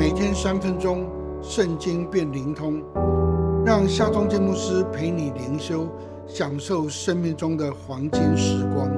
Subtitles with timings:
[0.00, 1.06] 每天三分钟，
[1.42, 2.82] 圣经变灵通，
[3.66, 5.86] 让夏忠建牧师陪你灵修，
[6.26, 8.88] 享受生命中的黄金时光。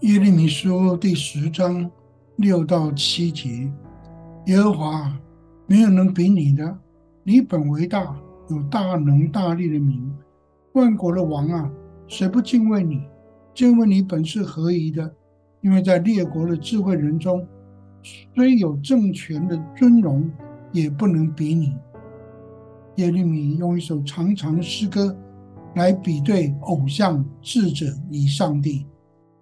[0.00, 1.90] 耶利米书第十章
[2.36, 3.70] 六到七节：
[4.46, 5.12] 耶和华
[5.66, 6.74] 没有能比你的，
[7.22, 8.16] 你本为大，
[8.48, 10.10] 有大能大力的名，
[10.72, 11.70] 万国的王啊，
[12.08, 13.02] 谁不敬畏你？
[13.54, 15.12] 敬畏你本是合宜的，
[15.60, 17.46] 因为在列国的智慧人中，
[18.34, 20.30] 虽有政权的尊荣，
[20.72, 21.76] 也不能比拟。
[22.96, 25.16] 耶利米用一首长长诗歌
[25.74, 28.86] 来比对偶像、智者与上帝。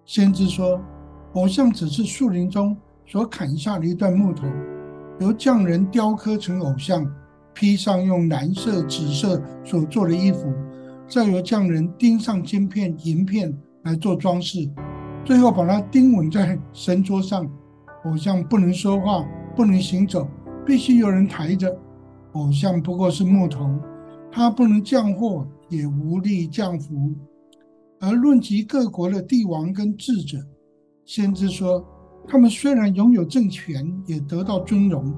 [0.05, 0.81] 先知说，
[1.33, 4.47] 偶像只是树林中所砍下的一段木头，
[5.19, 7.09] 由匠人雕刻成偶像，
[7.53, 10.53] 披上用蓝色、紫色所做的衣服，
[11.07, 13.57] 再由匠人钉上金片、银片。
[13.83, 14.69] 来做装饰，
[15.25, 17.49] 最后把它钉稳在神桌上。
[18.05, 20.27] 偶像不能说话，不能行走，
[20.65, 21.77] 必须有人抬着。
[22.31, 23.69] 偶像不过是木头，
[24.31, 27.13] 它不能降祸，也无力降福。
[27.99, 30.37] 而论及各国的帝王跟智者，
[31.03, 31.85] 先知说，
[32.25, 35.13] 他们虽然拥有政权，也得到尊荣，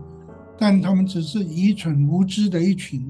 [0.57, 3.05] 但他们只是愚蠢无知的一群，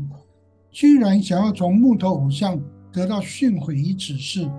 [0.69, 2.59] 居然想要从木头偶像
[2.91, 4.49] 得到训诲与指示。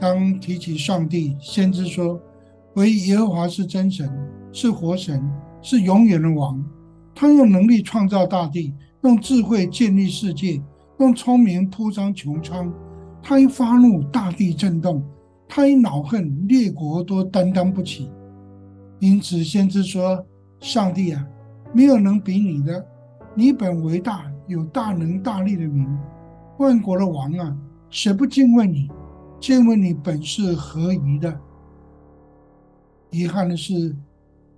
[0.00, 2.20] 当提起上帝，先知说
[2.76, 4.08] ：“唯耶和华是真神，
[4.52, 5.20] 是活神，
[5.60, 6.64] 是永远的王。
[7.14, 10.62] 他用能力创造大地，用智慧建立世界，
[11.00, 12.72] 用聪明铺张穹苍。
[13.20, 15.02] 他一发怒，大地震动；
[15.48, 18.08] 他一恼恨，列国都担当不起。
[19.00, 20.24] 因此，先知说：
[20.60, 21.26] 上帝啊，
[21.72, 22.86] 没有能比你的。
[23.34, 25.88] 你本为大，有大能大力的名，
[26.58, 27.56] 万国的王啊，
[27.90, 28.88] 谁不敬畏你？”
[29.40, 31.40] 见问你本是何宜的？
[33.10, 33.94] 遗憾的是，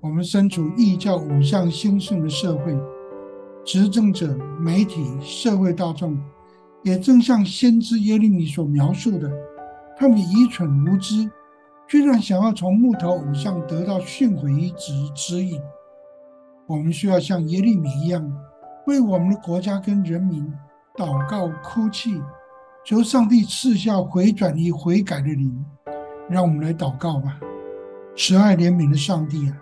[0.00, 2.74] 我们身处异教偶像兴盛的社会，
[3.62, 6.18] 执政者、媒体、社会大众，
[6.82, 9.30] 也正像先知耶利米所描述的，
[9.98, 11.30] 他们愚蠢无知，
[11.86, 15.60] 居然想要从木头偶像得到训诲与指指引。
[16.66, 18.26] 我们需要像耶利米一样，
[18.86, 20.50] 为我们的国家跟人民
[20.96, 22.20] 祷告、哭泣。
[22.90, 25.64] 求上帝赐下回转与悔改的灵，
[26.28, 27.38] 让我们来祷告吧。
[28.16, 29.56] 慈爱怜悯的上帝啊，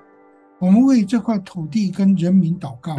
[0.58, 2.96] 我们为这块土地跟人民祷告。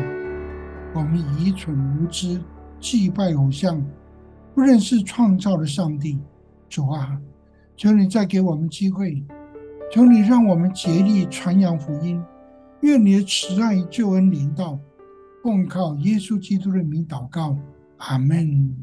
[0.94, 2.40] 我们愚蠢无知，
[2.80, 3.84] 祭拜偶像，
[4.54, 6.20] 不认识创造的上帝。
[6.70, 7.20] 主啊，
[7.76, 9.26] 求你再给我们机会，
[9.92, 12.24] 求你让我们竭力传扬福音。
[12.82, 14.78] 愿你的慈爱救恩临到，
[15.42, 17.58] 奉靠耶稣基督的名祷告。
[17.98, 18.76] 阿门。